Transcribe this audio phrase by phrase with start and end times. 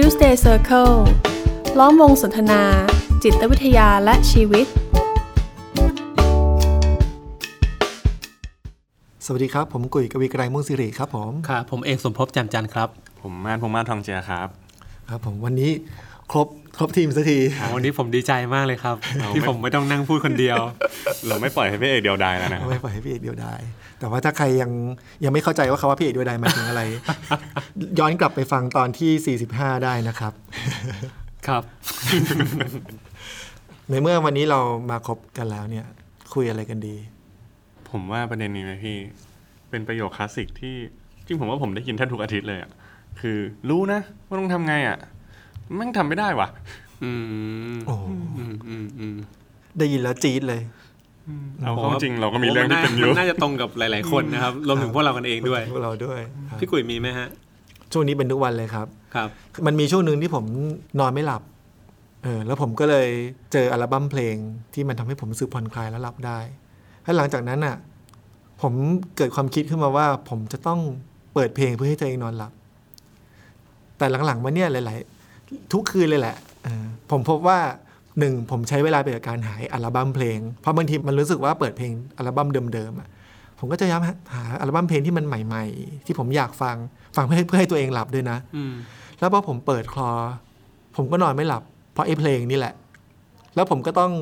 [0.00, 0.94] Tuesday Circle
[1.78, 2.62] ล้อมวงสนทนา
[3.22, 4.66] จิตวิทยาและชีวิต
[9.26, 12.88] สวัสดีครับ ผมกุยกวีไกรมุ่งสิริครับผมครับผมเอกสมภพแจ่มจันทร์ครับ
[13.22, 14.48] ผมม่านพงษ์มาศทองเจียครับ
[15.08, 15.70] ครับผมวันนี้
[16.30, 16.46] ครบ
[16.76, 17.38] ครบทีมสักที
[17.74, 18.96] วันนี้ผมดีใจมากเลยครับ
[19.34, 20.56] ที่ผมไม่ต้องนั่งพูดคนเดียว
[21.26, 23.54] เราไม่ปล่อยให้พี่เอกเดียวดายแล้วนะครับไม่ปล่อยให้พี่เอกเดียวได้
[23.98, 24.70] แต่ว่าถ้าใครยัง
[25.24, 26.82] ยังไม่เข้าใจว่าคาว่าพี่เอกเดียวได้หมายถึงอะไร
[27.98, 30.32] ย้อนกลับไปฟังตอนที่ 45 ได้นะครับ
[31.46, 31.62] ครับ
[33.90, 35.86] ในเมื่อวันนี้เรามาคบกันแล้วเนี่ย
[36.34, 36.96] คุยอะไรกันดี
[37.90, 38.96] ผมว่าประเด็นนี้นะพี่
[39.70, 40.76] เป็นประโยคคลาสสิกที่
[41.26, 42.70] จริงผมว่าผมได้ยินแทบทุกอาทิตย์เลยอะ
[43.20, 44.98] คือรู้นะว่าต้องทำไงอะ
[45.74, 46.48] แมันทำไม่ได้ว่ะ
[47.02, 47.10] อื
[47.74, 47.94] มโอ้
[48.38, 49.16] อืมอืมอืม
[49.78, 50.60] ได้ยินแล้วจี๊ดเลย
[51.62, 57.28] เอาเข้าจริงเราก็มีเรื่องที่เป็นอยู่มันน่าจะตรงกับหลาย ๆ คนนะครับรวมถึงพวกเรากันเองด้วยพวกเราด้วยครับพี่กุยมีไหมฮะ
[57.92, 59.28] ช่วงนี้เป็นทุกวันเลยครับครับ
[59.66, 60.44] มันมีช่วงหนึ่งที่ผม
[61.00, 61.42] นอนไม่หลับ
[62.24, 63.08] เออแล้วผมก็เลย
[63.52, 64.36] เจออัลบั้มเพลง
[64.74, 66.38] ที่มันทำให้ผมรู้สึกผ่อนคลายและหลับได้
[67.02, 67.76] แล้วหลังจากนั้นอะ
[68.62, 68.72] ผม
[69.16, 70.80] เกิดความคิดขึ้นมาว่า ผมจะต้อง
[71.34, 72.52] เปิดเพลงเพื่อให้ตัวเองนอนหลับ
[73.98, 74.98] แต่หลังๆมาเนี่ยหลาย
[75.34, 77.58] ๆ ทุกคืนเลยแหละเออผมพบว่า
[78.18, 83.08] หนึ่งผมใช้เวลาไปกับการหาอัลบั้มเพลง เพราะบางทีมันรู้สึกว่าเปิดเพลงอัลบั้มเดิมๆอะ
[83.58, 84.02] ผมก็จะพยายาม
[84.34, 86.76] หาอัลบั้มเพลงที่มันใหม่ๆ ที่ผมอยากฟัง
[87.16, 88.74] ฟังเพื่อให้เพื่อให้ตัวเองหลับด้วยนะอืม
[89.18, 90.10] แล้วพอผมเปิดคลอ
[90.96, 92.74] ผมก็นอนไม่หลับ เพราะไอ้เพลงนี่แหละ
[93.54, 94.12] แล้วผมก็ต้อง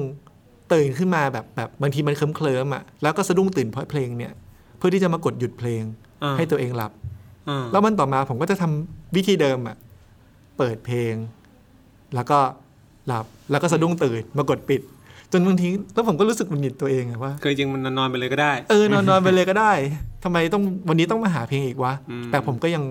[0.72, 4.32] ตื่นขึ้นมาแบบแบบบางทีมันเคลิ้มเคลิ้มๆอะแล้วก็สะดุ้งตื่นเพราะเพลงเนี่ย
[4.78, 5.82] เพื่อที่จะมากดหยุดเพลง
[6.22, 6.92] อ่าให้ตัวเองหลับ
[7.48, 9.76] อ่าแล้วมันต่อมาผมก็จะทำวิธีเดิมอะ
[10.58, 11.14] เปิดเพลง
[12.14, 12.38] แล้วก็
[13.06, 14.80] หลับแล้วก็สะดุ้งตื่นมากดปิด
[15.32, 19.72] จนบางทีแล้วผมก็รู้สึกหงุดหงิดตัวเองอะว่าคือจริงๆมันนอนไปเลยก็ได้ เออนอนนอนไปเลยก็ได้
[20.24, 22.84] ทำไมต้องวันนี้ต้องมาหาเพลงอีกวะอืมแต่ผมก็ยัง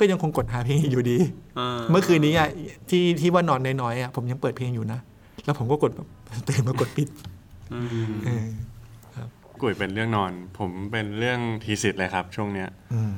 [0.00, 1.18] ก็ยังคงกดหาเพลงอยู่ดี
[1.58, 2.48] อ่าเมื่อคืนนี้อะ
[2.90, 4.98] ที่ที่ว่านอนน้อยๆอะผมยังเปิดเพลงอยู่นะ
[5.44, 6.08] แล้วผมก็กดแบบ
[6.48, 7.08] ตื่นมากดปิด
[7.74, 7.80] อื
[8.10, 8.46] มเออ
[9.60, 13.12] กุยเป็นเรื่องนอน ผมเป็นเรื่อง thesis เลยครับ ช่วงเนี้ยอืม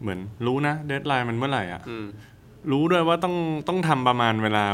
[0.00, 2.06] เหมือนรู้นะ deadline มันเมื่อไหร่อะอืม
[2.70, 3.34] รู้ด้วยว่าต้อง
[3.68, 4.64] ต้องทำประมาณเวลา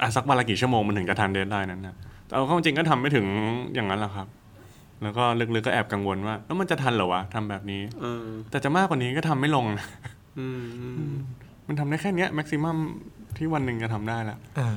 [0.00, 1.96] อะสักวันละกี่ชั่วโมงมันถึงจะทัน deadline นั้นนะ
[2.26, 3.26] แต่เอาเข้าจริงก็ทำไม่ถึง
[3.74, 4.26] อย่างนั้นแหละครับ
[5.02, 9.86] แล้วก็ลึกๆก็แอบกังวลว่า แล้วมันจะทันเหรอวะทำแบบนี้เออแต่จะมากกว่านี้ก็ทำไม่ลงนะ
[10.38, 11.14] อืมอืม
[11.66, 12.76] มันทำได้แค่เนี้ย maximum
[13.36, 14.70] ที่วันหนึ่งจะทำได้ละอ่า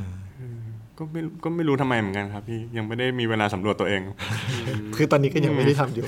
[0.97, 4.01] ก็ไม่ก็ไม่รู้ทำไมเหมือนกันครับ พี่ยังไม่ได้มีเวลาสำรวจตัวเอง
[4.96, 6.06] คือตอนนี้ก็ยังไม่ได้ทำอยู่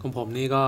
[0.00, 0.62] ของผมนี่ก็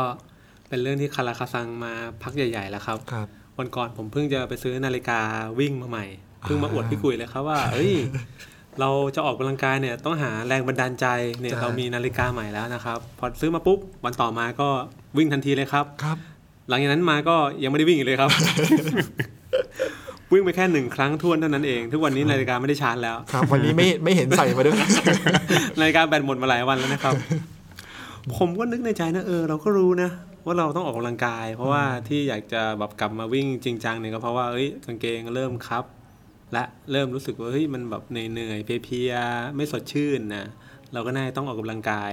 [0.68, 3.26] เป็นเรื่องที่คาราคาซังมาพักใหญ่ ๆ แล้วครับครับ
[3.58, 5.18] วันก่อนผมเพิ่งจะไปซื้อนาฬิกา
[5.58, 6.06] วิ่งมาใหม่
[6.44, 7.92] เพิ่งมาอวดพี่กุยเลยครับว่า เอ้ย
[8.80, 11.06] เราจะออกกำลังกายเนี่ยต้องหาแรงบันดาลใจ
[11.40, 14.68] เนี่ยใช่เรามีนาฬิกาใหม่แล้วนะครับพอซื้อมาปุ๊บวันต่อมาก็
[15.18, 16.16] วิ่งทันทีเลยครับครับ
[16.68, 18.30] หลังจากนั้นมาก็ยังไม่ได้วิ่งอีกเลยครับ
[20.32, 24.78] วิ่งไปแค่หนึ่งครั้งทวนเท่านั้นเอง ทุกวันนี้นาฬิกาไม่ได้ชาร์จแล้วครับ วันนี้ไม่ไม่เห็นใส่มาด้วย
[25.80, 27.14] นาฬิกาแบตหมดมาหลายวันแล้วนะครับ
[28.36, 30.10] ผมก็นึกในใจนะเออเราก็รู้นะ
[30.46, 35.84] ว่าเราต้องออกกำลังกาย เพราะว่าที่อยากจะแบบกลับมาวิ่งจริงจังเนี่ยก็เพราะว่าเอ้ยกางเกงเริ่มครับ
[36.52, 40.44] และเริ่มรู้สึกว่าเฮ้ยมันแบบเหนื่อยๆเพลียๆไม่สดชื่นนะ
[40.92, 42.12] เราก็น่าจะต้องออกกำลังกาย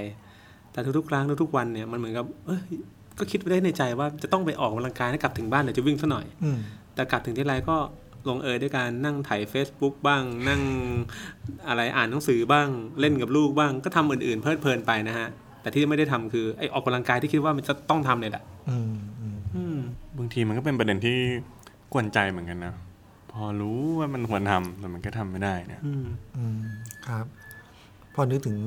[0.71, 2.61] แต่ทุกๆครั้งทุกๆวันเนี่ยมันเหมือนกับเอ้ย
[3.19, 6.59] ก็คิดไว้ได้ในใจว่าจะต้องไปออกกำลังกายให้กลับถึงบ้านเดี๋ยวจะวิ่งซะหน่อยอืม
[6.95, 7.77] แต่กลับถึงที่ไรก็
[8.29, 10.61] ลงเอยด้วยการนั่งถ่าย Facebook บ้าง นั่ง
[11.67, 12.67] อะไรอ่านหนังสือบ้าง
[12.99, 15.27] เล่นกับลูกบ้างก็ทำอื่นๆ เพลิดเพลินไปนะฮะ
[15.61, 19.77] แต่ที่ไม่ได้ทำคือไอออกกำลังกายที่คิดว่ามันจะต้องทำเนี่ยแหละอืมอืมอืม
[20.17, 21.17] บางทีมันก็เป็นประเด็นที่
[21.93, 22.73] กวนใจเหมือนกันนะ
[23.35, 26.05] พอรู้ว่ามันควรทำแต่มันก็ทำไม่ได้เนี่ยอืม
[26.37, 26.59] อืม
[27.07, 27.25] ครับ
[28.15, 28.57] พอนึกถึง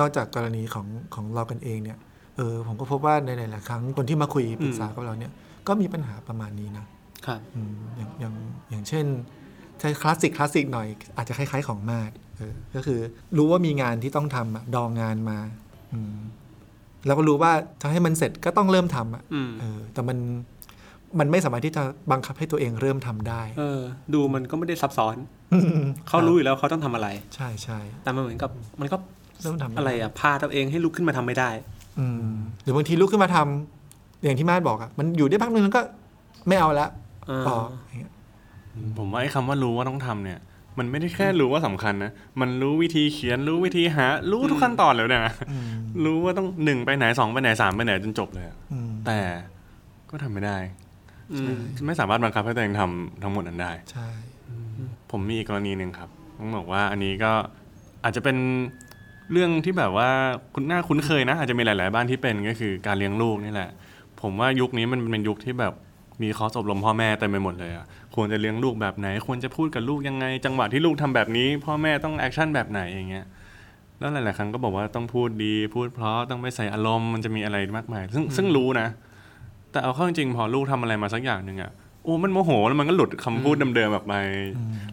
[0.00, 1.98] นอกจากกรณีของของเรากันเองเนี่ย
[2.36, 5.32] เออผมก็พบว่าในหลายๆครั้งคนที่มาคุยปรึกษากับเราเนี่ย
[5.68, 6.86] ก็มีปัญหาประมาณนี้นะ
[7.26, 8.34] ครับอืมอย่างอย่าง
[8.70, 9.06] อย่างเช่น
[9.80, 10.86] ใช้คลาสสิกคลาสสิกหน่อย
[11.16, 13.00] อาจจะคล้าย ๆ ของมาดเออก็คือ
[13.36, 15.38] รู้ว่ามีงานที่ต้องทำอะดองงานมา
[15.92, 16.16] อืม
[17.06, 20.18] แล้วก็รู้ว่าจะให้มันเสร็จก็ต้องเริ่มทำอะอืมเออแต่มัน
[21.18, 21.82] มันไม่สามารถที่จะ
[22.12, 23.80] บังคับให้ตัวเองเริ่มทำได้ เออ
[24.14, 25.16] ดูมันก็ไม่ได้ซับซ้อน
[26.08, 28.50] เขารู้อยู่แล้วเขาต้องทำอะไร ใช่ใช่แต่มันเหมือนกับ
[28.80, 28.96] มันก็
[29.42, 31.50] เริ่มทำม่ด้อะไรอะพาตัวเองให้ลุกขึ้นมาทำไม่ได้
[31.98, 32.32] อืม
[32.62, 35.82] หรือบางทีลุกขึ้นมาทำอย่างที่มาดบอกอะมันอยู่ได้พักหนึ่งแล้วก็
[36.48, 36.88] ไม่เอาละ
[37.30, 38.12] อ่าต่ออย่างเงี้ย
[38.98, 40.38] ผมว่าไอ้คำว่ารู้ว่าต้องทำเนี่ย
[40.78, 45.70] มันไม่ได้แค่รู้ว่าสำคัญนะมันรู้วิธีเขียนรู้วิธีหา รู้ทุกขั้นตอนเลยนะอืม
[46.04, 49.18] รู้ว่าต้องหนึ่งไปไหนสองไปไหนสามไปไหนจนจบเลยอะอืมแต่
[50.10, 50.83] ก็ทำไม่ได้อืม
[51.86, 54.08] ไม่สามารถบังคับให้ตัวเองทำทั้งหมดนั้นได้ ใช่
[55.10, 57.32] ผมมีอีกกรณีหนึ่งครับต้องบอกว่าอันนี้ก็
[58.04, 58.36] อาจจะเป็น
[59.32, 60.08] เรื่องที่แบบว่า
[60.54, 63.70] คุณน่าคุ้นเคยนะ อาจจะมีหลาย ๆ บ้านที่เป็นก็คือการเลี้ยงลูกนี่แหละ
[64.22, 65.74] ผมว่ายุคนี้มันเป็นยุคที่แบบ
[66.22, 73.26] มีคอร์สอบรมพ่อแม่เต็มไปหมดเลยอะควรจะเลี้ยงลูกแบบไหน ควรจะพูดกับลูกยังไง จังหวะที่ลูกทำแบบนี้ พ่อแม่ต้อง action แบบไหนอย่างเงี้ย
[73.98, 78.88] แล้วหลาย ๆ ครั้งก็บอกว่าต้องพูดดี พูดเพราะต้องไม่ใส่อารมณ์มันจะมีอะไรมากมาย ซึ่งซึ่งรู้นะ
[79.74, 81.72] แต่เอาเข้าจริงๆพอลูกทำอะไรมาสักอย่างหนึ่งอะ
[82.02, 84.14] โอ้มันโมโหแล้วมันก็หลุดคำพูดเดิมๆแบบไป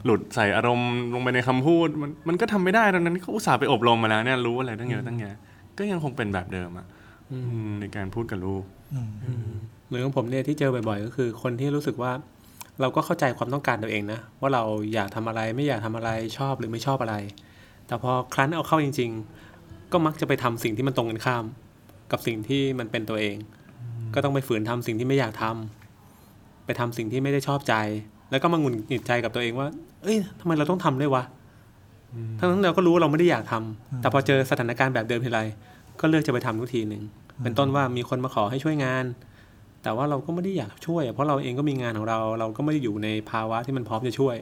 [0.05, 5.35] หลุดใส่อารมณ์ลงไปในคำพูด มันมันก็ทำไม่ได้ตอนนั้นเขาอุตส่าห์ไปอบรมมาแล้วเนี่ยรู้อะไรตั้งเยอะตั้งแยะ
[5.77, 6.85] ก็ยังคงเป็นแบบเดิมอะ
[7.31, 7.37] อื
[7.67, 8.63] มในการพูดกับลูก
[9.85, 12.11] เหมือนของผมเนี่ยที่เจอบ่อยๆ ก็คือ คนที่รู้สึกว่า
[12.81, 14.63] เราก็เข้าใจความต้องการตัวเองนะว่าเรา
[14.93, 17.15] อยากทำอะไรไม่อยากทำอะไรชอบหรือไม่ชอบอะไร
[17.87, 19.11] แต่พอครั้นเอาเข้าจริง
[19.51, 21.45] ๆ ก็มักจะไปทำสิ่งที่มันตรงกันข้าม
[22.11, 23.35] กับสิ่งที่มันเป็นตัวเอง
[24.15, 27.73] ก็ต้องไปฝืนทำสิ่งที่ไม่อยากทำไปทำสิ่งที่ไม่ได้ชอบใจ
[28.31, 29.67] แล้วก็มาหงุดหงิดใจกับตัวเองว่า
[30.03, 31.23] เอ้ยทำไมเราต้องทำด้วยวะ
[32.39, 35.41] ทั้งนั้นเราก็รู้ว่าเราไม่ได้อยากทำแต่พอเจอสถานการณ์แบบเดิมทีไร
[35.99, 37.03] ก็เลือกจะไปทำทุกทีหนึ่ง
[37.43, 39.05] เป็นต้นว่ามีคนมาขอให้ช่วยงาน
[39.83, 44.35] แต่ว่าเราก็ไม่ได้อยากช่วยอะเพราะเราเองก็มีงานของเรา เราก็ไม่ได้อยู่ในภาวะที่มันพร้อมจะช่วย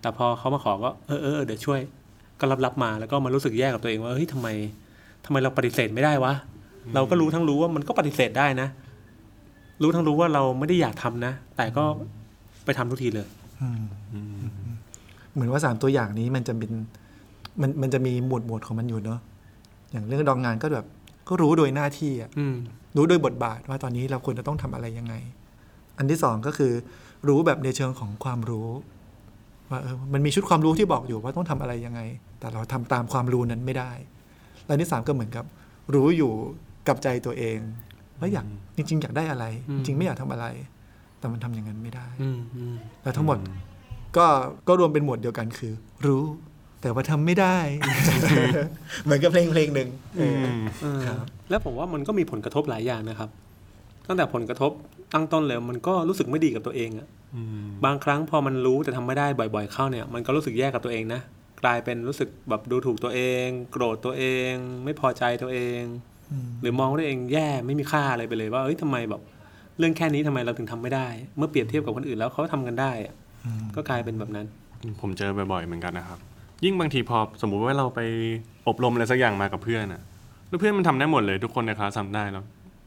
[0.00, 1.80] แต่พอเขามาขอก็เออเออเออเดี๋ยวช่วย
[2.40, 4.48] ก็รับรับมาแล้วก็มารู้สึกแย่กับตัวเองว่าเฮ้ยทำไม
[5.24, 6.32] ทำไมเราปฏิเสธไม่ได้วะ
[6.94, 8.68] เราก็รู้ทั้งรู้ว่ามันก็ปฏิเสธได้นะ
[9.82, 11.84] รู้ทั้งรู้ว่าเราไม่ได้อยากทำนะ แต่ก็
[12.64, 13.28] ไปทำทุกทีเลย
[15.32, 16.72] เหมือนว่าสามตัวอย่างนี้มันจะเป็น
[17.60, 19.20] มันมันจะมีหมวดหมวดของมันอยู่เนาะ
[19.92, 20.86] อย่างเรื่องดองงานก็แบบ
[21.28, 22.56] ก็รู้โดยหน้าที่อะอืม
[22.96, 25.14] รู้โดยบทบาทว่าตอนนี้เราควรจะต้องทำอะไรยังไง
[25.98, 26.72] อันที่สองก็คือ
[27.28, 28.68] รู้แบบในเชิงของความรู้
[29.70, 32.00] ว่าเออมันมีชุดความรู้ที่บอกอยู่ว่าต้องทำอะไรยังไง
[32.40, 33.92] แต่เราทำตามความรู้นั้นไม่ได้
[34.64, 35.44] แล้วอันที่สามก็เหมือนกับ
[35.94, 36.32] รู้อยู่
[36.88, 37.58] กับใจตัวเอง
[38.22, 38.46] ว่าอยาก
[38.76, 40.46] จริง ๆ อยากได้อะไรอืจมริงๆไม่อยากทำอะไร
[41.18, 43.38] แต่มันทำอย่างนั้นไม่ได้อืมอืมแล้วทั้งหมด
[44.16, 44.26] ก็
[44.68, 45.72] ก็รวมเป็นหมวดเดียวกันคือ
[46.06, 46.24] รู้
[46.82, 47.58] แต่ว่าทำไม่ได้
[49.04, 49.88] เหมือนกับเพลงเพลงหนึ่ง
[50.18, 50.44] เออ
[50.82, 53.30] เออครับแล้วผมว่ามันก็มีผลกระทบหลายอย่างนะครับ
[54.06, 54.72] ตั้งแต่ผลกระทบ
[55.12, 57.08] ตั้งต้นเลยมันก็รู้สึกไม่ดีกับตัวเองอะ
[57.84, 61.20] บางครั้งพอมันรู้แต่ทำไม่ได้บ่อย ๆ เข้าเนี่ย มันก็รู้สึกแย่กับตัวเองนะ
[61.62, 64.52] กลายเป็นรู้สึกแบบดูถูกตัวเอง โกรธตัวเอง
[64.84, 66.11] ไม่พอใจตัวเองอืม
[66.62, 69.20] หรือมองว่าตัวเองแย่ไม่มีค่าอะไรไปเลยว่าเอ้ยทำไมแบบ
[69.78, 71.06] เรื่องแค่นี้ทำไมเราถึงทำไม่ได้
[71.36, 73.14] เมื่อเปรียบเทียบกับคนอื่นแล้วเขาทำกันได้อะ
[73.76, 74.46] ก็กลายเป็นแบบนั้น
[75.00, 76.18] ผมเจอบ่อยๆเหมือนกันนะครับ
[76.64, 78.00] ยิ่งบางทีพอสมมุติว่าเราไป
[78.68, 80.02] อบรมอะไรสักอย่างมากับเพื่อนอะ
[80.48, 82.44] แล้วเพื่อนมันทำได้หมดเลยทุกคนในคลาสทำได้แล้ว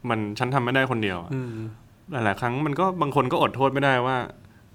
[0.08, 1.48] มันฉันทำไม่ได้คนเดียวอะอืม
[2.12, 4.16] หลายๆครั้งมันก็บางคนก็อดโทษไม่ได้ว่า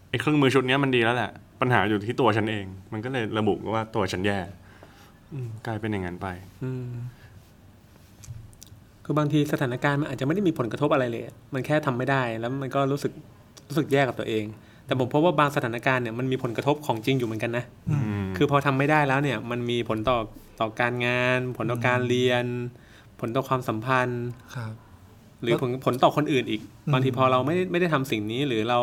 [0.09, 1.31] ไอ้เครื่องมือชุดเนี้ยมันดีแล้วแหละ
[1.61, 4.39] ปัญหาอยู่ที่ตัวฉันเอง มันก็เลยระบุว่าตัวฉันแย่
[5.33, 6.27] อืมกลายเป็นอย่างนั้นไป
[6.63, 6.87] อืม
[9.05, 13.11] คือบางทีสถานการณ์มันอาจจะไม่ได้มีผลกระทบอะไรเลยอะมันแค่ทำไม่ได้แล้วมันก็รู้สึก
[13.67, 14.45] รู้สึกแย่กับตัวเอง
[14.85, 20.17] แต่ผมพบว่าบางสถานการณ์เนี่ยมันมีผลกระทบของจริงอยู่เหมือนกันนะอืมคือพอทำไม่ได้แล้วเนี่ยมันมีผลต่อ
[20.59, 22.45] ต่อการงาน ผลต่อการเรียน
[23.19, 24.25] ผลต่อความสัมพันธ์
[24.55, 24.71] ครับ
[25.41, 28.79] หรือผลผลต่อคนอื่นอีกอืมบางทีพอเราไม่ได้ไม่ได้ทำสิ่งนี้หรือเรา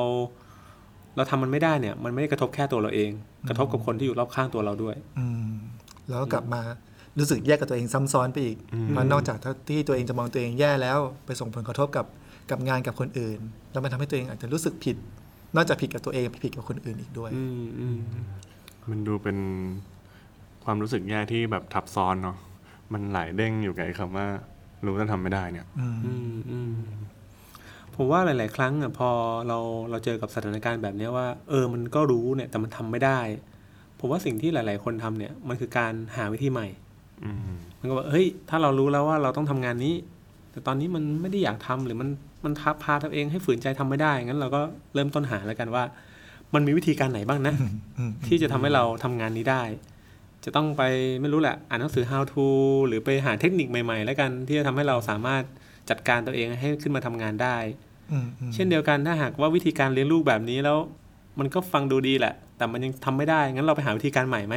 [1.16, 3.10] เราทำมันไม่ได้เนี่ย มันไม่ได้กระทบแค่ตัวเราเอง
[3.48, 5.52] กระทบกับคนที่อยู่รอบข้างตัวเราด้วย อืม
[6.08, 6.62] แล้วก็กลับมา
[7.18, 8.56] รู้สึกแย่กับตัวเองซ้ำซ้อนไปอีก
[8.88, 9.36] เพราะนอกจาก
[9.68, 12.06] ที่ตัวเองจะมองตัวเองแย่แล้ว ไปส่งผลกระทบกับ
[12.50, 13.38] กับงานกับคนอื่น
[13.72, 14.96] แล้วมันทำให้ตัวเองอาจจะรู้สึกผิด
[15.56, 17.98] นอกจากผิดกับตัวเองผิดกับคนอื่นอีกด้วยอืมอืม
[18.90, 19.38] มันดูเป็น
[20.64, 22.36] ความรู้สึกแย่ที่แบบทับซ้อนเนาะ
[22.92, 24.26] มันหลายเด้งอยู่กับไอ้คำว่า
[24.86, 26.70] รู้แต่ทำไม่ได้เนี่ยอืมอืมอืม
[27.94, 29.10] ผมว่าหลาย ๆ ครั้งอะพอ
[29.48, 29.58] เรา
[29.90, 33.20] เราเจอกับสถานการณ์แบบเนี้ยว่า เออมันก็รู้เนี่ยแต่มันทำไม่ได้
[33.98, 36.87] ผมว่าสิ่งที่หลาย ๆ คนทำเนี่ย มันคือการหาวิธีใหม่อื
[37.36, 39.94] มมันก็บอกเฮ้ย ถ้าเรารู้แล้วว่าเราต้องทำงานนี้
[40.52, 42.08] แต่ตอนนี้มันไม่ได้อยากทำหรือมัน
[42.44, 44.60] มันทับพาตัวเองให้ฝืนใจทำไม่ได้ งั้นเราก็
[44.94, 45.84] เริ่มต้นหาแล้วกันว่า
[46.54, 47.54] มันมีวิธีการไหนบ้างนะ
[47.98, 49.62] อืมที่จะทำให้เราทำงานนี้ได้
[50.44, 50.82] จะต้องไป
[51.20, 52.46] ไม่รู้แหละ อ่านหนังสือ how to
[52.88, 55.42] หรือไปหาเทคนิคใหม่ๆ แล้วกันที่จะทำให้เราสามารถ
[55.90, 57.56] จัดการตัวเองให้ขึ้นมาทำงานได้
[58.12, 60.78] อืมอืมเช่นเดียวกันถ้าหากว่าวิธีการเลี้ยงลูกแบบนี้แล้ว
[61.38, 64.56] มันก็ฟังดูดีแหละ แต่มันยังทำไม่ได้ งั้นเราไปหาวิธีการใหม่ไหม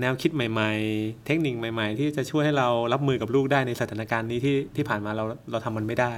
[0.00, 6.14] แนวคิดใหม่ ๆ เทคนิคใหม่ ๆ ที่จะช่วยให้เรารับมือกับลูกได้ในสถานการณ์นี้ที่ที่ผ่านมาเราเราทำมันไม่ได้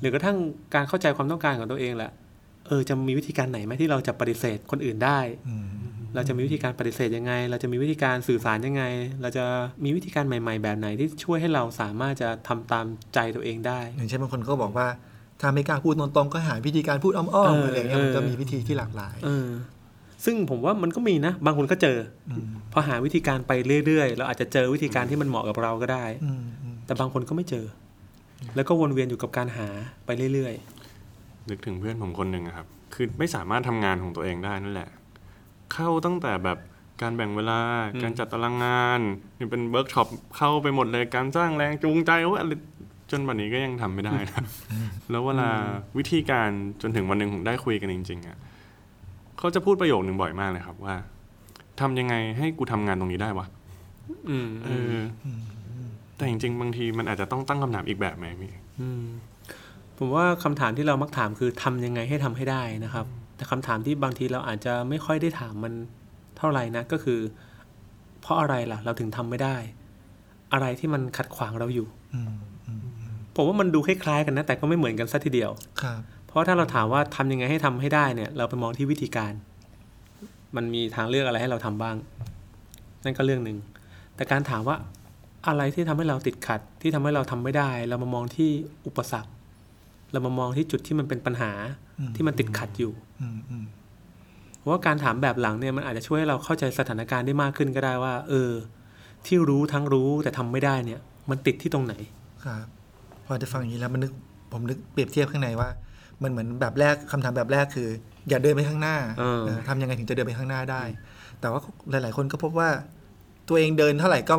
[0.00, 0.36] หรือกระทั่ง
[0.74, 2.12] การเข้าใจความต้องการของตัวเองแหละ
[2.66, 5.66] เออจะมีวิธีการไหนไหมที่เราจะปฏิเสธคนอื่นได้อืม
[6.14, 8.82] เราจะมีวิธีการปฏิเสธยังไง เราจะมีวิธีการสื่อสารยังไง
[9.22, 9.44] เราจะ
[9.84, 14.88] มีวิธีการใหม่ ๆ แบบไหนที่ช่วยให้เราสามารถจะทำตามใจตัวเองได้ อย่างเช่นบางคนก็บอกว่า
[15.40, 19.48] ถ้าไม่กล้าพูดตรงๆก็หาวิธีการพูดอ้อมเอๆออะไรเงี้ยมันก็เออมีวิธีที่หลากหลายเออ
[20.24, 21.96] ซึ่งผมว่ามันก็มีนะ บางคนก็เจอ
[22.30, 23.52] อมพอหาวิธีการไป
[23.86, 27.66] เรื่อยๆเราอาจจะเจอวิธีการที่มันเหมาะกับเราก็ได้อืมอืมแต่บางคนก็ไม่เจอ
[28.54, 29.68] แล้วก็วนเวียนอยู่กับการหา
[30.06, 30.54] ไปเรื่อย
[31.48, 34.88] นึกถึงเพื่อนผมคนหนึ่งอะครับ คือไม่สามารถทำงานของตัวเองได้นั่นแหละ
[35.72, 36.58] เข้าตั้งแต่แบบ
[37.02, 37.60] การแบ่งเวลา
[38.02, 39.00] การจัดตารางงาน
[39.38, 42.52] นี่เป็นเวิร์กช็อปเข้าไปหมดเลย การสร้างแรงจูงใจว่าอะไร
[43.10, 44.44] จนวันนี้ก็ยังทำไม่ได้นะ
[45.10, 45.50] แล้วเวลา
[45.98, 46.50] วิธีการ
[46.82, 48.36] จนถึงวันหนึ่งผมได้คุยกันจริงๆอะ
[49.38, 50.96] เขาจะพูดประโยคหนึ่งบ่อยมากเลยครับว่า
[51.80, 53.46] ทำยังไงให้กูทำงานตรงนี้ได้วะ
[54.30, 55.28] อืมเอออ
[56.16, 59.04] แต่จริงๆ บางทีมันอาจจะต้องตั้งคำถามอีกแบบไหมพี่อืม
[59.98, 65.72] ผมว่าคำถามที่เรามักถามคือทำยังไงให้ทำให้ได้นะครับ แต่คำถามที่บางทีเราอาจจะไม่ค่อยได้ถามมัน
[66.38, 67.20] เท่าไหร่นะก็คือ
[68.20, 69.56] เพราะอะไรล่ะ เราถึงทำไม่ได้
[70.52, 72.34] อะไรที่มันขัดขวางเราอยู่อืม
[72.66, 72.80] อืม
[73.36, 75.50] ผมว่ามันดูคล้ายๆกันนะ แต่ก็ไม่เหมือนกันสัทีเดียว
[75.82, 79.32] ครับ เพราะถ้าเราถามว่าทำยังไงให้ทำให้ได้เนี่ย เราไปมองที่วิธีการ
[80.56, 81.96] มันมีทางเลือกอะไรให้เราทำบ้าง
[83.04, 83.58] นั่นก็เรื่องหนึ่ง
[84.16, 84.76] แต่การถามว่า
[85.48, 88.50] อะไรที่ทำให้เราติดขัด ที่ทำให้เราทำไม่ได้ เรามามองที่
[88.86, 89.30] อุปสรรค
[90.12, 91.50] เรามามองที่จุดที่มันเป็นปัญหา
[91.98, 93.64] อืมที่มันติดขัดอยู่อืมอืม
[94.58, 98.50] เพราะว่าการถามแบบหลังเนี่ยมันอาจจะช่วยให้เราเข้าใจสถานการณ์ได้มากขึ้นก็ได้ว่า เออ
[99.26, 101.94] ที่รู้ทั้งรู้แต่ทำไม่ได้เนี่ย มันติดที่ตรงไหน
[102.44, 102.66] ครับ
[103.26, 104.12] พอจะฟังอย่างนี้แล้วมันนึก
[104.52, 105.68] ผมนึกเปรียบเทียบข้างในว่า
[106.22, 107.88] มันเหมือนแบบแรกคำถามแบบแรกคือ
[108.28, 110.82] อย่าเดินไปข้างหน้าเออเออทำยังไงถึงจะเดินไปข้างหน้าได้
[111.40, 111.60] แต่ว่า
[111.90, 112.68] หลาย ๆ คนก็พบว่า
[113.48, 114.34] ตัวเองเดินเท่าไหร่ก็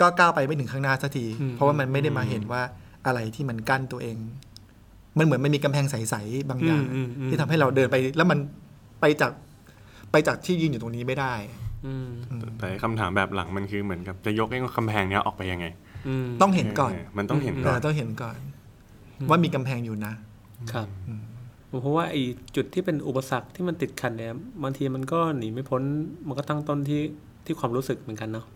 [0.00, 2.62] ก็ก้าวไปไม่ถึงข้างหน้าสักที เพราะว่ามันไม่ได้มาเห็นว่า
[3.06, 4.16] อะไรที่มันกั้นตัวเอง
[5.18, 8.38] มันเหมือนมันมีกำแพงใส ๆ บางอย่างอืมอืมที่ทำให้เราเดินไป แล้วมัน
[9.00, 9.32] ไปจาก
[10.12, 11.34] ไปจากที่ยืนอยู่ตรงนี้ไม่ได้
[11.86, 12.08] อืม
[12.58, 15.66] แต่คำถามแบบหลังมันคือเหมือนกับจะยกไอ้กำแพงเนี้ยออกไปยังไง
[16.08, 18.38] อืมต้องเห็นก่อนเมันต้องเห็นเอก่ออนต้องเห็นก่อน
[19.30, 20.12] ว่ามีกำแพงอยู่นะ
[20.72, 20.88] ครับ
[21.80, 22.22] เพราะว่าไอ้
[22.56, 25.82] จุดที่เป็นอุปสรรคที่มันติดขัดเนี่ยบางทีมันก็หนีไม่พ้น
[26.26, 27.00] มันก็ตั้งต้นที่
[27.44, 28.46] ที่ความรู้สึกเหมือนกันเนาะ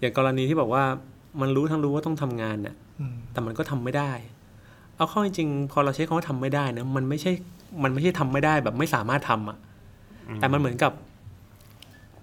[0.00, 0.84] อย่างกรณีที่บอกว่า
[1.40, 4.10] มันรู้ทั้งรู้ว่าต้องทำงานเนี่ยอืมแต่มันก็ทำไม่ได้
[4.96, 7.32] เอาเข้าจริงๆพอเราใช้คำว่าทำไม่ได้นะมันไม่ใช่
[7.82, 9.58] มันไม่ใช่ทำไม่ได้แบบไม่สามารถทำอะ
[10.40, 10.92] แต่มันเหมือนกับ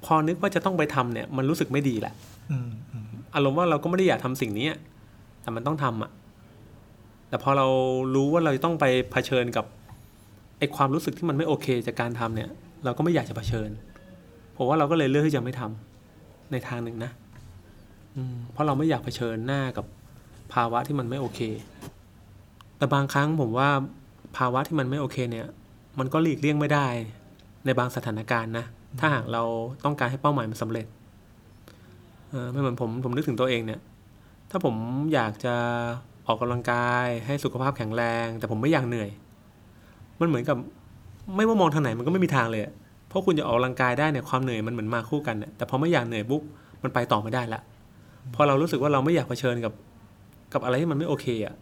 [0.05, 2.13] พอนึกว่าจะต้องไปทำเนี่ย มันรู้สึกไม่ดีแหละ
[2.51, 4.79] อืมอืมอารมณ์ว่าเราก็ไม่ได้อยากทำสิ่งนี้อะ
[5.41, 6.11] แต่มันต้องทำอะ
[7.29, 7.67] แต่พอเรา
[8.15, 9.65] รู้ว่าเราต้องไปเผชิญกับ
[10.59, 12.49] ไอความรู้สึกที่มันไม่โอเคจากการทำเนี่ย
[12.85, 13.69] เราก็ไม่อยากจะเผชิญ
[14.57, 17.11] ผมว่าเราก็เลยเลือกที่จะไม่ทำในทางหนึ่งนะ
[18.15, 18.21] อื
[18.51, 19.85] เพราะเราไม่อยากเผชิญหน้ากับ
[20.53, 21.39] ภาวะที่มันไม่โอเค
[22.77, 23.69] แต่บางครั้งผมว่า
[24.37, 25.47] ภาวะที่มันไม่โอเคเนี่ย
[25.99, 26.87] มันก็หลีกเลี่ยงไม่ได้
[27.65, 28.65] ในบางสถานการณ์นะ
[28.99, 29.43] ถ้าหากเรา
[29.85, 30.85] ต้องการให้เป้าหมายมันสำเร็จ
[32.29, 33.79] เออไม่เหมือนผมผมนึกถึงตัวเองเนี่ย
[34.51, 34.75] ถ้าผม
[35.13, 35.55] อยากจะ
[36.29, 39.09] ออกกำลังกายให้สุขภาพแข็งแรง แต่ผมไม่อยากเหนื่อย
[40.19, 40.57] มันเหมือนกับ
[41.35, 42.61] ไม่ว่ามองทางไหนมันก็ไม่มีทางเลย
[43.07, 46.41] เพราะคุณจะออกกำลังกายได้เนี่ยความเหนื่อยมันเหมือนมาคู่กันเนี่ยแต่พอไม่อยากเหนื่อยปุ๊บ
[46.83, 47.61] มันไปต่อไม่ได้ละ
[48.35, 49.73] พอเรารู้สึกว่าเราไม่อยากเผชิญกับ
[50.53, 51.55] กับอะไรที่มันไม่โอเคอะ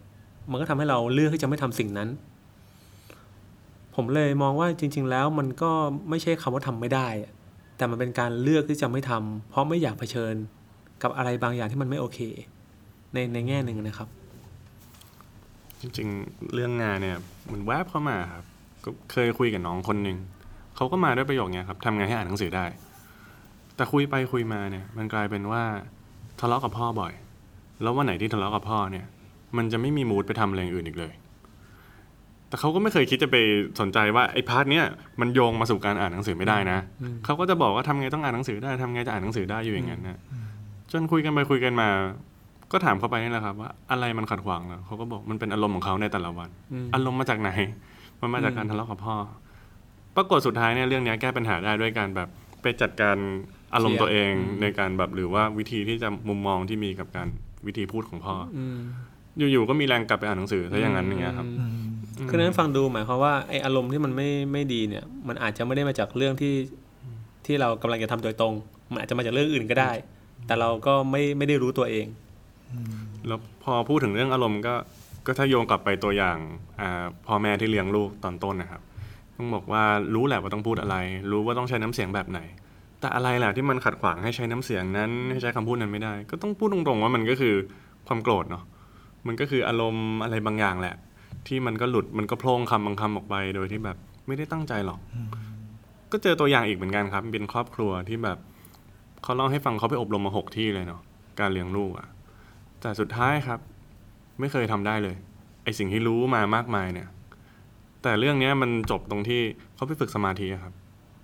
[0.51, 2.09] มันก็ทำให้เราเลือกที่จะไม่ทำสิ่งนั้น
[3.95, 5.71] ผมเลยมองว่าจริง ๆ แล้วมันก็
[6.09, 7.07] ไม่ใช่คำว่าทำไม่ได้
[7.77, 10.33] แต่มันเป็นการเลือกที่จะไม่ทำเพราะไม่อยากเผชิญ
[11.03, 12.19] กับอะไรบางอย่างที่มันไม่โอเค
[13.13, 14.07] ในในแง่หนึ่งนะครับ
[15.81, 18.45] จริงๆเรื่องงานเนี่ยเหมือนแวบเข้ามาครับ
[18.83, 20.17] ก็เคยคุยกับน้องคนหนึ่ง
[20.75, 22.65] เขาก็มาด้วยประโยคเนี้ยครับทำไงให้อ่านหนังสือได้
[23.75, 25.63] แต่คุยไปคุยมาเนี่ย มันกลายเป็นว่า
[26.39, 27.13] ทะเลาะกับพ่อบ่อย
[27.81, 29.05] แล้ววันไหนที่ทะเลาะกับพ่อเนี่ย
[29.57, 31.13] มันจะไม่มีมูดไปทำอะไรอย่างอื่นอีกเลย
[32.49, 33.37] แต่เขาก็ไม่เคยคิดจะไป
[33.79, 34.85] สนใจว่าไอ้พาร์ทเนี้ย
[35.21, 36.79] มันโยงมาสู่การอ่านหนังสือไม่ได้นะ
[37.25, 40.19] เขาก็จะบอกว่าทำไงต้องอ่านหนังสือได้ทำไงจะอ่านหนังสือได้อยู่อย่างนั้นนะ
[40.91, 41.89] จนคุยกันไปคุยกันมา
[42.71, 47.51] ก็ถามเขาไปนี่แหละครับ ว่าอะไรมันขัดขวางเราเขาก็บอกมันเป็นอารมณ์ของเขาในแต่ละวันอืมอารมณ์มาจากไหน
[48.21, 49.15] มันมาจากการทะเลาะกับพ่อ
[50.15, 52.29] ปรากฏสุดท้ายเนี่ยเรื่องเนี้ยแก้ปัญหาได้ด้วยการแบบ
[52.61, 53.17] ไปจัดการ
[53.73, 54.31] อารมณ์ตัวเอง
[54.61, 57.27] ในการแบบหรือว่าวิธีที่จะมุมมองที่มีกับการ
[57.67, 58.77] วิธีพูดของพ่ออืม
[59.51, 61.77] อยู่ๆก็มีแรงกลับไปอ่านหนังสือถ้าอย่างนั้นอย่างเงี้ยครับอืม
[62.29, 66.53] คือนั้นฟังดูหมายความว่าไออารมณ์ที่มันไม่ไม่ดีเนี่ย มันอาจจะไม่ได้มาจากเรื่องที่
[67.45, 68.53] ที่เรากำลังจะทำโดยตรง
[68.91, 69.91] มันอาจจะมาจากเรื่องอื่นก็ได้
[70.47, 72.05] แต่เราก็ไม่ไม่ได้รู้ตัวเอง
[73.27, 74.75] แล้วพอพูดถึงเรื่องอารมณ์ก็
[75.25, 76.37] ก็ถ้าโยงกลับไปตัวอย่าง
[76.81, 78.81] อ่าพ่อแม่ที่เลี้ยงลูกตอนต้นนะครับ
[79.35, 79.83] ต้องบอกว่า
[80.15, 80.95] รู้แหละว่าต้องพูดอะไร
[81.31, 82.39] รู้ว่าต้องใช้น้ำเสียงแบบไหน
[82.99, 87.55] แต่อะไรแหละที่มันขัดขวางให้ใช้น้ำเสียงนั้นให้ใช้คำพูดนั้นไม่ได้ ก็ต้องพูดตรงๆว่ามันก็คือ
[88.07, 88.63] ความโกรธเนาะ
[89.27, 90.95] มันก็คืออารมณ์อะไรบางอย่างแหละ
[91.47, 93.97] ที่มันก็หลุดมันก็โพล่งคำบางคำออกไปโดยที่แบบ
[94.27, 94.99] ไม่ได้ตั้งใจหรอก
[96.11, 98.37] ก็เจอตัวอย่างอีกเหมือนกันครับเป็นครอบครัวที่แบบ
[99.23, 101.01] เขาเล่าให้ฟังเขาไปอบรมมาหกที่เลยเนาะ
[101.39, 102.07] การเลี้ยงลูกอะ
[102.81, 103.59] แต่สุดท้ายครับ
[104.39, 105.15] ไม่เคยทำได้เลย
[105.63, 107.07] ไอสิ่งที่รู้มามากมายเนี่ย
[108.03, 109.41] แต่เรื่องเนี้ยมันจบตรงที่
[109.75, 110.73] เขาไปฝึกสมาธิอะครับ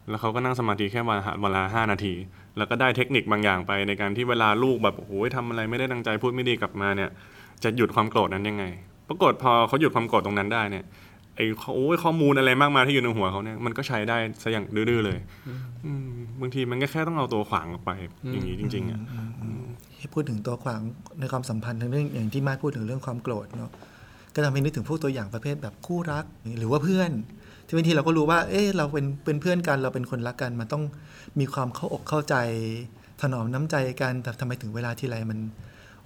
[0.09, 2.13] แล้วเขาก็นั่งสมาธิแค่วันละวันละห้านาที
[2.57, 7.09] แล้วก็ได้เทคนิคบางอย่างไปในการที่เวลาลูกแบบโอ้ยทำอะไรไม่ได้ดังใจพูดไม่ดีกลับมาเนี่ย
[7.63, 8.63] จะหยุดความโกรธนั้นยังไง
[9.07, 10.85] ปรากฏพอเขาหยุดความโกรธตรงนั้นได้เนี่ย
[11.35, 11.45] ไอ้
[11.75, 15.19] โอ้ยข้อมูลอะไรมากมายที่อยู่ในหัวเขาเนี่ยมันก็ใช้ได้ซะอย่างดื้อๆเลย
[15.85, 16.09] อืม
[16.41, 17.91] บางทีมันก็แค่ต้องเอาตัวขวางออกไป
[18.31, 18.99] อย่างนี้จริง ๆอะ
[20.03, 20.81] อืมอืมเพูดถึงตัวขวาง
[21.19, 23.71] ในความสัมพันธ์ทั้งเรื่องอย่างที่มาดพูดถึงเรื่องความโกรธเนาะ
[24.33, 26.25] ก็ทำให้นึกถึงพวกตัวอย่างประเภทแบบคู่รัก
[26.59, 27.11] หรือว่าเพื่อน
[27.65, 30.83] ที่บางทีเราก็รู้ว่า เอ๊ะเราเป็นเป็นเพื่อนกันเราเป็นคนรักกันมันต้อง
[31.39, 32.35] มีความเข้าอกเข้าใจ
[33.21, 35.39] ถนอมน้ำใจกันแต่ทำไมถึงเวลาที่ไรมัน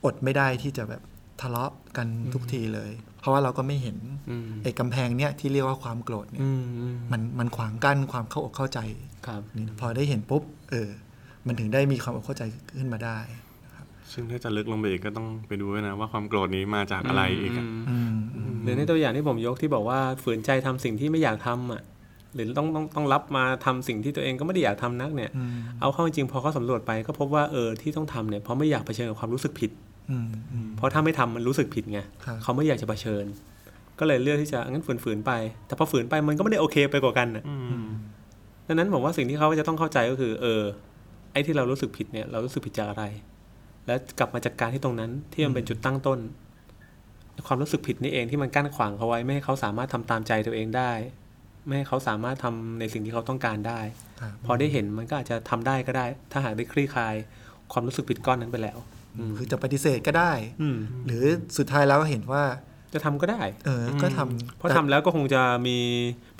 [0.06, 1.02] อดไม่ได้ที่จะแบบ
[1.42, 3.98] ทะเลาะกันทุกทีเลย เพราะว่าเราก็ไม่เห็น
[4.30, 8.80] อืมไอ้กำแพงเนี่ยที่เรียกว่าความโกรธเนี่ยอืมอืมมันมันขวางกั้นความเข้าอกเข้าใจ
[9.28, 10.90] ครับนี่พอได้เห็นปุ๊บเออ
[11.46, 12.44] มันถึงได้มีความอกเข้าใจ
[12.78, 13.20] ขึ้นมาได้
[14.14, 18.16] ซึ่งถ้าจะลึกลงไปอีกก็ต้องไปดูด้วยนะว่าความโกรธนี้มาจากอะไรอีกอะอืม
[18.64, 21.82] หรือในตัวอย่างที่ผมยกที่บอกว่าฝืนใจทำสิ่งที่ไม่อยากทำอะ
[22.34, 29.72] หรือต้องต้องต้องรับมาทำสิ่งที่ตัวเองก็ไม่ได้อยากทำนักเนี่ยอืมเอาเข้าจริงๆพอเขาสำรวจไปก็พบว่าเออที่ต้องทำเนี่ยเพราะไม่อยากเผชิญกับความรู้สึกผิด
[30.12, 33.26] อืมอืมเพราะถ้าไม่ทำมันรู้สึกผิดไงครับเขาไม่อยากจะเผชิญ
[34.00, 35.32] ก็เลยเลือกที่จะงั้นฝืนๆไป
[35.68, 37.88] แต่พอฝืนไปมันก็ไม่ได้โอเคไปกว่ากันน่ะอืม
[38.68, 40.62] ดังนั้นผมว่าสิ่งที่เขาจะต้องเข้าใจก็คือ เออ
[41.32, 43.04] ไอ้ที่เรารู้สึกผิดเนี่ยเรารู้สึกผิดจากอะไร
[43.88, 46.20] แล้วกลับมาจัดการที่ตรงนั้นที่มันเป็นจุดตั้งต้น
[47.48, 50.92] ความรู้สึกผิดนี่เองที่มันกั้นขวางเขาไว้ไม่ให้เขาสามารถทำตามใจตัวเองได้
[51.66, 53.82] ไม่ให้เขาสามารถทำในสิ่งที่เขาต้องการได้
[54.22, 57.16] ครับพอได้เห็นมันก็อาจจะทำได้ก็ได้ ถ้าหากได้คลี่คลาย
[57.72, 58.78] ความรู้สึกผิดก้อนนั้นไปแล้ว
[59.18, 61.26] อืมคือจะปฏิเสธก็ได้อืมหรือ
[61.58, 62.44] สุดท้ายแล้วก็เห็นว่า
[62.98, 65.78] จะทำก็ได้ เออ ก็ทำเพราะทำแล้วก็คงจะมี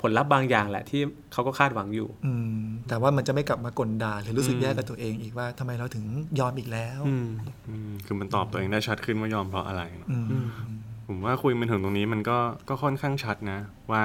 [0.02, 1.00] ผลลัพธ์บางอย่างแหละที่
[1.32, 6.04] เขาก็คาดหวังอยู่ อืม แต่ว่ามันจะไม่กลับมากลด่าหรือรู้สึกอืมแย่กับตัวเองอีกว่าทำไมเราถึง
[6.40, 7.28] ยอมอีกแล้วอืม
[7.68, 10.48] อืมคือมันตอบตัวเองได้ชัดขึ้นว่ายอมเพราะอะไรเนอะอืมอืม
[11.06, 12.38] ผมว่าคุยมาถึงตรงนี้มันก็
[12.68, 13.58] ก็ค่อนข้างชัดนะ
[13.92, 14.04] ว่า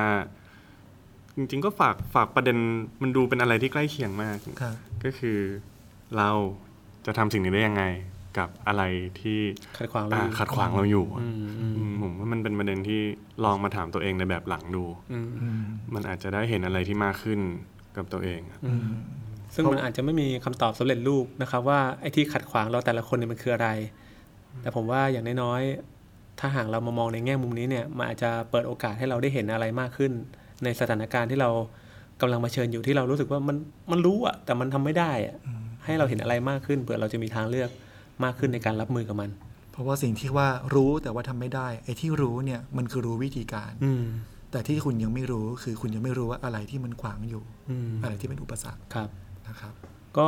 [1.36, 2.58] จริงๆก็ฝากฝากประเด็น
[3.02, 5.38] มันดูเป็นอะไรที่ใกล้เคียงมากครับก็คือ
[6.18, 6.30] เรา
[7.06, 7.84] จะทำสิ่งนี้ได้ยังไง
[8.38, 8.84] กับอะไร
[9.20, 9.40] ที่
[9.78, 11.06] ขัดขวางเราอ่าอยู่ขัดขวางเราอยู่
[12.44, 13.02] เป็นประเด็นที่
[13.44, 15.62] ลองมาถามตัวเองในแบบหลังดูอืมอืม
[15.94, 17.40] มันอาจจะได้เห็นอะไรที่มากขึ้น
[17.98, 18.88] กับตัวเองอะอืม
[19.56, 23.70] ซึ่งมันอาจจะไม่มีคำตอบสำเร็จรูปนะครับ ว่าไอ้ที่ขัดขวางเราแต่ละคนเนี่ยมันคืออะไร
[24.62, 30.12] แต่ผมว่าอย่างน้อยๆ ถ้าหากเรามามองในแง่มุมนี้เนี่ยมันอาจจะเปิดโอกาสให้เราได้เห็นอะไรมากขึ้น
[30.64, 31.50] ในสถานการณ์ที่เรา
[32.22, 33.58] กำลังมาเผชิญอยู่ที่เรารู้สึกว่ามัน
[33.92, 35.36] มันรู้อะแต่มันทำไม่ได้อะ
[35.86, 37.70] ให้เราเห็นอะไรมากขึ้นเผื่อเราจะมีทางเลือก
[38.24, 39.30] มากขึ้นในการรับมือกับมัน
[39.74, 44.06] เพราะว่าสิ่งที่ว่ารู้แต่ว่าทำไม่ได้ ไอ้ที่รู้เนี่ยมันคือรู้วิธีการ อืม
[44.52, 49.10] แต่ที่คุณยังไม่รู้คือคุณยังไม่รู้ว่าอะไรที่มันขวางอยู่อืมอะไรที่เป็นอุปสรรคครับ
[49.48, 49.74] นะครับ
[50.18, 50.28] ก็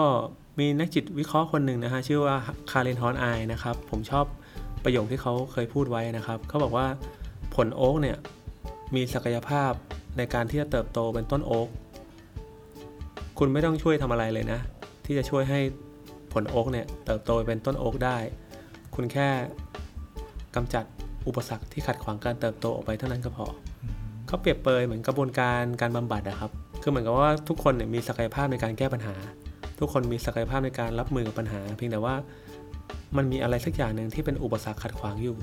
[0.59, 2.35] มีนักจิตวิเคราะห์คนหนึ่งนะฮะชื่อว่า
[2.71, 4.25] คาร์เรนฮอนไอนะครับ ผมชอบ
[4.83, 6.85] ประโยคที่เขาเคยพูดไว้นะครับ เขาบอกว่า
[7.55, 8.17] ผลโอ๊กเนี่ย
[8.95, 9.71] มีศักยภาพ
[10.17, 11.69] ในการที่จะเติบโตเป็นต้นโอ๊ก
[13.39, 14.59] คุณไม่ต้องช่วยทำอะไรเลยนะ
[15.05, 15.59] ที่จะช่วยให้
[16.33, 18.17] ผลโอ๊กเนี่ยเติบโตเป็นต้นโอ๊กได้
[18.95, 19.27] คุณแค่
[20.55, 20.85] กำจัด
[21.27, 23.45] อุปสรรคที่ขัดขวางการเติบโตออกไปเท่านั้นก็พอ
[24.27, 29.15] เขาเปรียบเปรยเหมือนกระบวนการการบำบัดนะครับ คือเหมือนกับว่าทุกคนเนี่ยมีศักยภาพในการแก้ปัญหา
[29.79, 32.15] ทุกคนมีศักยภาพในการรับมือกับปัญหา เพียงแต่ว่า
[33.17, 35.37] มันมีอะไรสักอย่างหนึ่งที่เป็นอุปสรรคขัดขวางอยู่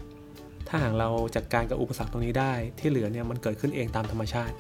[0.69, 4.55] ถ้าหากเราจัดการกับอุปสรรคตรงนี้ได้ ที่เหลือเนี่ยมันเกิดขึ้นเองตามธรรมชาติ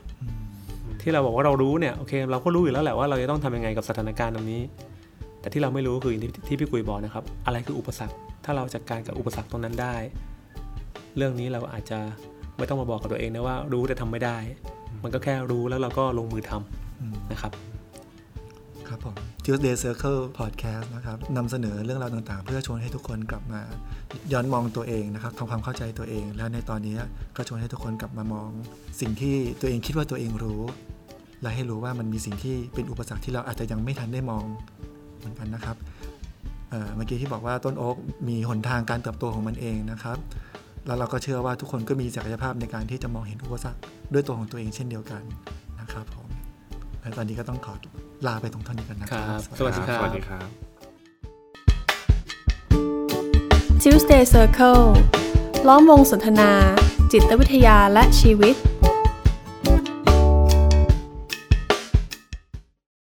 [1.00, 4.62] ที่เราบอกว่าเรารู้เนี่ยโอเค เราก็รู้อยู่แล้วแหละว่าเราจะต้องทำยังไงกับสถานการณ์ตรงนี้
[5.42, 9.94] แต่ที่เราไม่รู้คืออย่างที่ที่พี่กุยบอกนะครับ อะไรคืออุปสรรค ถ้าเราจัดการกับอุปสรรคตรงนั้นได้
[11.16, 11.98] เรื่องนี้เราอาจจะ
[12.58, 14.36] ไม่ต้องมาบอกกับตัวเองนะว่ารู้แต่ทำไม่ได้
[15.02, 17.52] มันก็แค่รู้แล้วเราก็ลงมือทำอืมนะครับ
[18.88, 23.60] ครับผม Tuesday Circle Podcast นะครับนำเสนอเรื่องราวต่างๆ เพื่อชวนให้ทุกคนกลับมา
[24.32, 26.96] ย้อนมองตัวเองนะครับทำความเข้าใจตัวเอง แล้วในตอนนี้
[27.36, 28.50] ก็ชวนให้ทุกคนกลับมามอง
[29.00, 30.62] สิ่งที่ตัวเองคิดว่าตัวเองรู้
[31.42, 34.44] และให้รู้ว่ามันมีสิ่งที่เป็นอุปสรรคที่เราอาจจะยังไม่ทันได้มอง
[35.22, 35.76] เหมือนกันนะครับ
[36.70, 37.96] เอ่อเมื่อกี้ที่บอกว่าต้นโอ๊ก
[38.28, 40.18] มีหนทางการเติบโตของมันเองนะครับ
[40.86, 43.80] แล้วเราก็เชื่อว่าทุกคนก็มีศักยภาพในการที่จะมองเห็นอุปสรรค
[44.12, 45.22] ด้วยตัวของตัวเองเช่นเดียวกัน
[45.80, 46.28] นะครับผม
[47.00, 47.74] และตอนนี้ก็ต้องขอ
[48.26, 50.48] ลาไปตรงเท่านี้กันนะครัครับบสวัสดีครับ สวัสดีครับ
[53.82, 54.84] Tuesday Circle
[55.68, 56.50] ล้อมวงสนทนา
[57.12, 58.54] จิตวิทยาและชีวิต